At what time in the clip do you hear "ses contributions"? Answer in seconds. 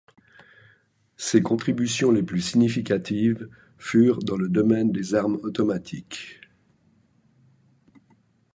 1.15-2.09